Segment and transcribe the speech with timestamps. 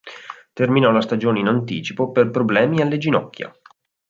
[0.53, 3.53] Terminò la stagione in anticipo per problemi alle ginocchia.